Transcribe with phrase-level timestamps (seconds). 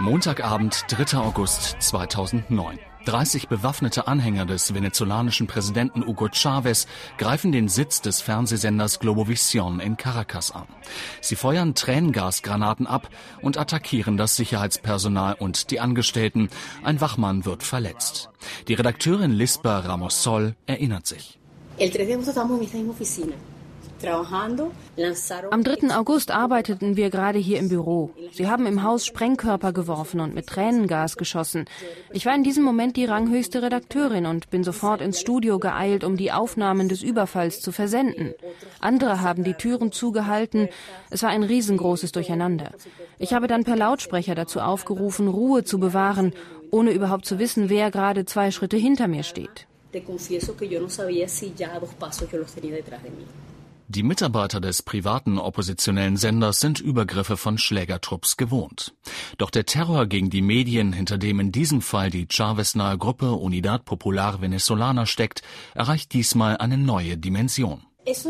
[0.00, 1.18] Montagabend, 3.
[1.18, 2.78] August 2009.
[3.04, 6.86] 30 bewaffnete Anhänger des venezolanischen Präsidenten Hugo Chavez
[7.18, 10.66] greifen den Sitz des Fernsehsenders Globovisión in Caracas an.
[11.20, 13.10] Sie feuern Tränengasgranaten ab
[13.42, 16.48] und attackieren das Sicherheitspersonal und die Angestellten.
[16.82, 18.30] Ein Wachmann wird verletzt.
[18.68, 21.38] Die Redakteurin Lisba Ramos Sol erinnert sich.
[21.76, 22.16] El 3 de.
[24.02, 25.94] Am 3.
[25.94, 28.10] August arbeiteten wir gerade hier im Büro.
[28.32, 31.66] Sie haben im Haus Sprengkörper geworfen und mit Tränengas geschossen.
[32.10, 36.16] Ich war in diesem Moment die ranghöchste Redakteurin und bin sofort ins Studio geeilt, um
[36.16, 38.32] die Aufnahmen des Überfalls zu versenden.
[38.80, 40.68] Andere haben die Türen zugehalten.
[41.10, 42.70] Es war ein riesengroßes Durcheinander.
[43.18, 46.32] Ich habe dann per Lautsprecher dazu aufgerufen, Ruhe zu bewahren,
[46.70, 49.66] ohne überhaupt zu wissen, wer gerade zwei Schritte hinter mir steht.
[49.92, 53.10] Te confieso que yo no sabía si ya dos pasos yo los tenía detrás de
[53.10, 53.26] mí.
[53.92, 58.94] Die Mitarbeiter des privaten oppositionellen Senders sind Übergriffe von Schlägertrupps gewohnt.
[59.36, 63.84] Doch der Terror gegen die Medien, hinter dem in diesem Fall die Chavez-nahe Gruppe Unidad
[63.84, 65.42] Popular Venezolana steckt,
[65.74, 67.82] erreicht diesmal eine neue Dimension.
[68.06, 68.24] Es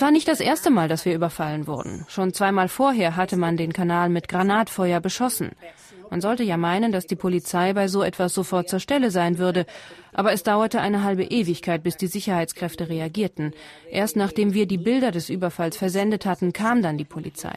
[0.00, 2.04] war nicht das erste Mal, dass wir überfallen wurden.
[2.08, 5.52] Schon zweimal vorher hatte man den Kanal mit Granatfeuer beschossen.
[6.14, 9.66] Man sollte ja meinen, dass die Polizei bei so etwas sofort zur Stelle sein würde.
[10.12, 13.52] Aber es dauerte eine halbe Ewigkeit, bis die Sicherheitskräfte reagierten.
[13.90, 17.50] Erst nachdem wir die Bilder des Überfalls versendet hatten, kam dann die Polizei.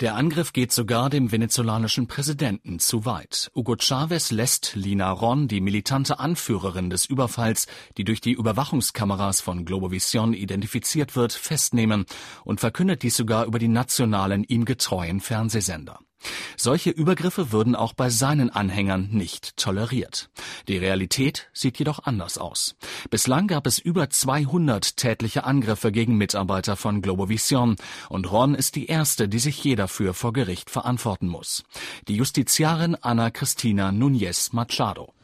[0.00, 3.50] Der Angriff geht sogar dem venezolanischen Präsidenten zu weit.
[3.54, 7.66] Hugo Chavez lässt Lina Ron, die militante Anführerin des Überfalls,
[7.98, 12.06] die durch die Überwachungskameras von Globovision identifiziert wird, festnehmen
[12.44, 15.98] und verkündet dies sogar über die nationalen ihm getreuen Fernsehsender.
[16.56, 20.30] Solche Übergriffe würden auch bei seinen Anhängern nicht toleriert.
[20.68, 22.76] Die Realität sieht jedoch anders aus.
[23.10, 27.76] Bislang gab es über 200 tätliche Angriffe gegen Mitarbeiter von Globovision
[28.08, 31.64] und Ron ist die erste, die sich je dafür vor Gericht verantworten muss.
[32.08, 35.14] Die Justiziarin Ana Cristina Núñez Machado.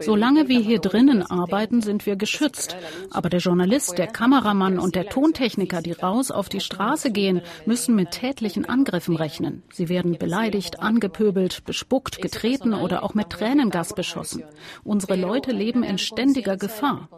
[0.00, 2.76] Solange wir hier drinnen arbeiten, sind wir geschützt.
[3.10, 7.94] Aber der Journalist, der Kameramann und der Tontechniker, die raus auf die Straße gehen, müssen
[7.94, 9.62] mit tätlichen Angriffen rechnen.
[9.72, 14.42] Sie werden beleidigt, angepöbelt, bespuckt, getreten oder auch mit Tränengas beschossen.
[14.82, 17.08] Unsere Leute leben in ständiger Gefahr.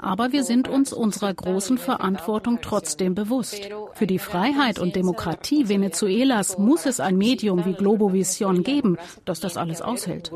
[0.00, 3.68] Aber wir sind uns unserer großen Verantwortung trotzdem bewusst.
[3.94, 9.40] Für die Freiheit und Demokratie Venezuelas muss es ein Medium wie Globovision geben geben, dass
[9.40, 10.30] das alles aushält.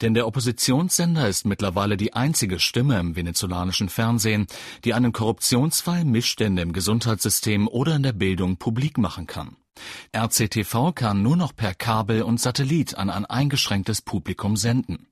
[0.00, 4.46] Denn der Oppositionssender ist mittlerweile die einzige Stimme im venezolanischen Fernsehen,
[4.84, 9.56] die einen Korruptionsfall, Missstände im Gesundheitssystem oder in der Bildung publik machen kann.
[10.14, 15.06] RCTV kann nur noch per Kabel und Satellit an ein eingeschränktes Publikum senden.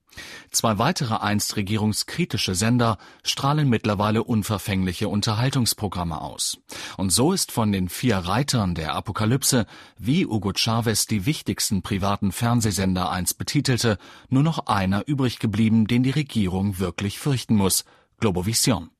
[0.50, 6.58] Zwei weitere einst regierungskritische Sender strahlen mittlerweile unverfängliche Unterhaltungsprogramme aus.
[6.96, 9.66] Und so ist von den vier Reitern der Apokalypse,
[9.98, 13.98] wie Hugo Chavez die wichtigsten privaten Fernsehsender einst betitelte,
[14.28, 17.84] nur noch einer übrig geblieben, den die Regierung wirklich fürchten muss,
[18.20, 18.90] Globovision.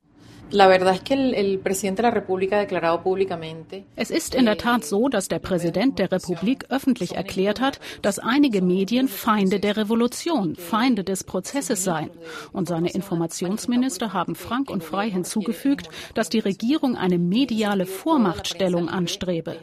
[3.96, 8.18] Es ist in der Tat so, dass der Präsident der Republik öffentlich erklärt hat, dass
[8.18, 12.10] einige Medien Feinde der Revolution, Feinde des Prozesses seien.
[12.52, 19.56] Und seine Informationsminister haben frank und frei hinzugefügt, dass die Regierung eine mediale Vormachtstellung anstrebe.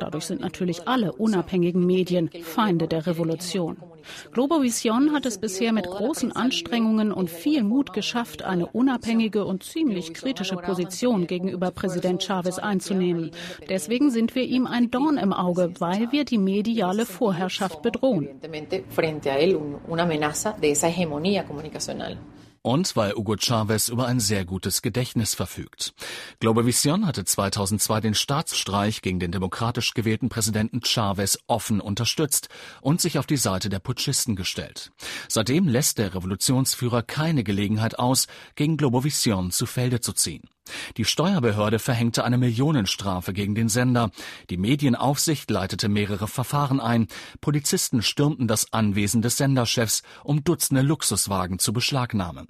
[0.00, 3.76] Dadurch sind natürlich alle unabhängigen Medien Feinde der Revolution.
[4.32, 10.14] Globovision hat es bisher mit großen Anstrengungen und viel Mut geschafft, eine unabhängige und ziemlich
[10.14, 13.30] kritische Position gegenüber Präsident Chavez einzunehmen.
[13.68, 18.28] Deswegen sind wir ihm ein Dorn im Auge, weil wir die mediale Vorherrschaft bedrohen
[22.62, 25.94] und weil Hugo Chavez über ein sehr gutes Gedächtnis verfügt.
[26.40, 32.48] Globovision hatte 2002 den Staatsstreich gegen den demokratisch gewählten Präsidenten Chavez offen unterstützt
[32.80, 34.92] und sich auf die Seite der Putschisten gestellt.
[35.28, 40.48] Seitdem lässt der Revolutionsführer keine Gelegenheit aus, gegen Globovision zu Felde zu ziehen.
[40.96, 44.10] Die Steuerbehörde verhängte eine Millionenstrafe gegen den Sender.
[44.50, 47.08] Die Medienaufsicht leitete mehrere Verfahren ein.
[47.40, 52.48] Polizisten stürmten das Anwesen des Senderchefs, um Dutzende Luxuswagen zu beschlagnahmen.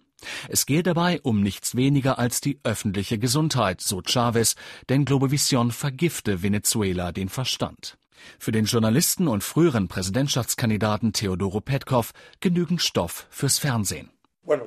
[0.49, 4.55] Es gehe dabei um nichts weniger als die öffentliche Gesundheit, so Chavez,
[4.89, 7.99] denn Globovision vergifte Venezuela den Verstand.
[8.39, 14.11] Für den Journalisten und früheren Präsidentschaftskandidaten Teodoro Petkov genügend Stoff fürs Fernsehen.
[14.45, 14.67] Bueno,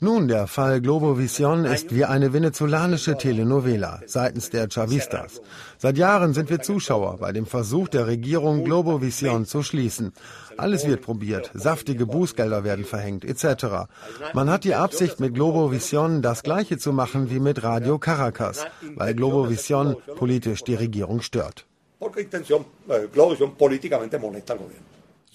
[0.00, 5.40] Nun, der Fall Globovision ist wie eine venezolanische Telenovela seitens der Chavistas.
[5.78, 10.12] Seit Jahren sind wir Zuschauer bei dem Versuch der Regierung, Globovision zu schließen.
[10.56, 13.86] Alles wird probiert, saftige Bußgelder werden verhängt, etc.
[14.32, 19.14] Man hat die Absicht, mit Globovision das Gleiche zu machen wie mit Radio Caracas, weil
[19.14, 21.66] Globovision politisch die Regierung stört.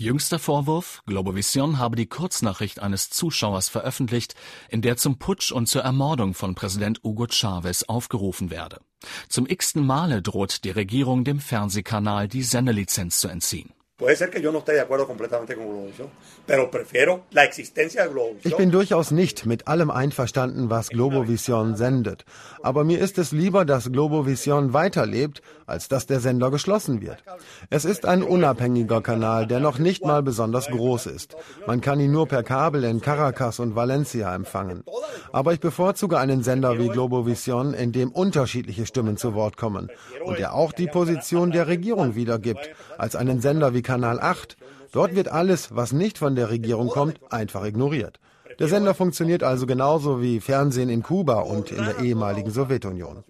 [0.01, 4.33] Jüngster Vorwurf, Globovision habe die Kurznachricht eines Zuschauers veröffentlicht,
[4.69, 8.79] in der zum Putsch und zur Ermordung von Präsident Hugo Chavez aufgerufen werde.
[9.27, 13.73] Zum x-ten Male droht die Regierung dem Fernsehkanal die Sendelizenz zu entziehen.
[18.43, 22.23] Ich bin durchaus nicht mit allem einverstanden, was Globovision sendet.
[22.63, 27.23] Aber mir ist es lieber, dass Globovision weiterlebt, als dass der Sender geschlossen wird.
[27.69, 31.35] Es ist ein unabhängiger Kanal, der noch nicht mal besonders groß ist.
[31.67, 34.83] Man kann ihn nur per Kabel in Caracas und Valencia empfangen.
[35.33, 39.89] Aber ich bevorzuge einen Sender wie Globovision, in dem unterschiedliche Stimmen zu Wort kommen
[40.23, 44.55] und der auch die Position der Regierung wiedergibt, als einen Sender wie Kanal 8.
[44.91, 48.19] Dort wird alles, was nicht von der Regierung kommt, einfach ignoriert.
[48.59, 53.23] Der Sender funktioniert also genauso wie Fernsehen in Kuba und in der ehemaligen Sowjetunion.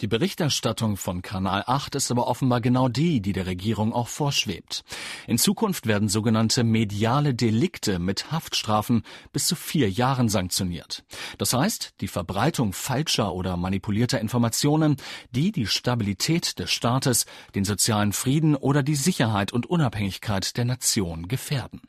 [0.00, 4.82] Die Berichterstattung von Kanal 8 ist aber offenbar genau die, die der Regierung auch vorschwebt.
[5.26, 9.02] In Zukunft werden sogenannte mediale Delikte mit Haftstrafen
[9.32, 11.04] bis zu vier Jahren sanktioniert.
[11.36, 14.96] Das heißt, die Verbreitung falscher oder manipulierter Informationen,
[15.32, 21.28] die die Stabilität des Staates, den sozialen Frieden oder die Sicherheit und Unabhängigkeit der Nation
[21.28, 21.82] gefährden.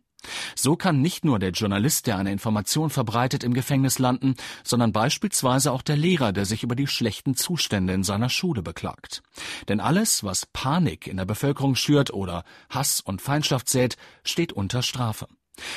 [0.56, 5.72] So kann nicht nur der Journalist, der eine Information verbreitet, im Gefängnis landen, sondern beispielsweise
[5.72, 9.24] auch der Lehrer, der sich über die schlechten Zustände in seiner Schule beklagt.
[9.68, 14.82] Denn alles, was Panik in der Bevölkerung schürt oder Hass und Feindschaft sät, steht unter
[14.82, 15.28] Strafe.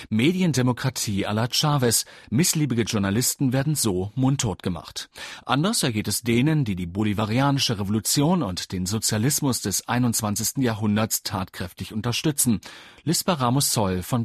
[0.08, 2.04] Mediendemokratie à la Chavez.
[2.30, 5.08] Missliebige Journalisten werden so mundtot gemacht.
[5.44, 10.62] Anders ergeht es denen, die die bolivarianische Revolution und den Sozialismus des 21.
[10.62, 12.60] Jahrhunderts tatkräftig unterstützen.
[13.04, 14.24] Lisba Ramos Soll von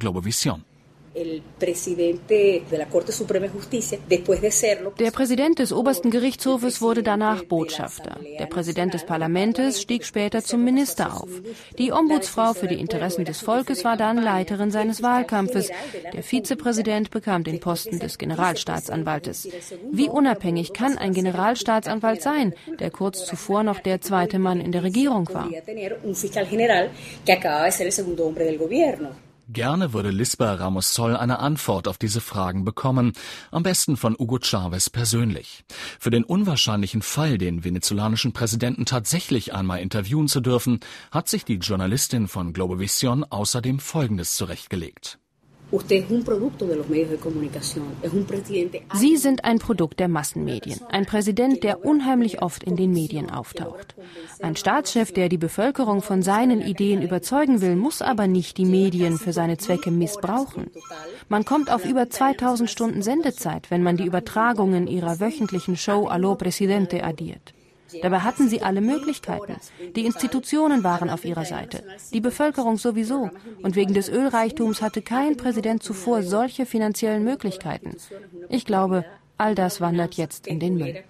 [1.13, 2.19] Globovisión.
[4.99, 8.17] Der Präsident des obersten Gerichtshofes wurde danach Botschafter.
[8.39, 11.29] Der Präsident des Parlaments stieg später zum Minister auf.
[11.77, 15.69] Die Ombudsfrau für die Interessen des Volkes war dann Leiterin seines Wahlkampfes.
[16.13, 19.49] Der Vizepräsident bekam den Posten des Generalstaatsanwaltes.
[19.91, 24.83] Wie unabhängig kann ein Generalstaatsanwalt sein, der kurz zuvor noch der zweite Mann in der
[24.83, 25.49] Regierung war?
[29.51, 33.13] Gerne würde Lisba Ramos Sol eine Antwort auf diese Fragen bekommen,
[33.49, 35.63] am besten von Hugo Chavez persönlich.
[35.99, 41.55] Für den unwahrscheinlichen Fall, den venezolanischen Präsidenten tatsächlich einmal interviewen zu dürfen, hat sich die
[41.55, 45.17] Journalistin von Globovision außerdem Folgendes zurechtgelegt.
[48.93, 53.95] Sie sind ein Produkt der Massenmedien, ein Präsident, der unheimlich oft in den Medien auftaucht.
[54.41, 59.17] Ein Staatschef, der die Bevölkerung von seinen Ideen überzeugen will, muss aber nicht die Medien
[59.17, 60.71] für seine Zwecke missbrauchen.
[61.27, 66.35] Man kommt auf über 2000 Stunden Sendezeit, wenn man die Übertragungen ihrer wöchentlichen Show Allo
[66.35, 67.53] Presidente addiert.
[68.01, 69.55] Dabei hatten sie alle Möglichkeiten.
[69.95, 71.83] Die Institutionen waren auf ihrer Seite,
[72.13, 73.29] die Bevölkerung sowieso.
[73.61, 77.95] Und wegen des Ölreichtums hatte kein Präsident zuvor solche finanziellen Möglichkeiten.
[78.49, 79.05] Ich glaube,
[79.37, 81.03] all das wandert jetzt in den Müll.